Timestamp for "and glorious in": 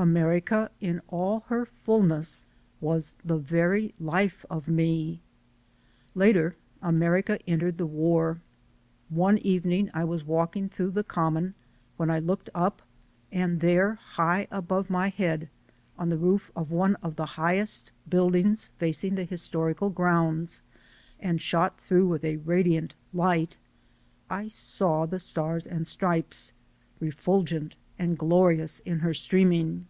28.00-29.00